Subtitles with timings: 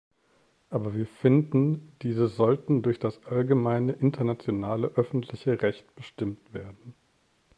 [0.71, 6.95] Aber wir finden, diese sollten durch das allgemeine internationale öffentliche Recht bestimmt werden.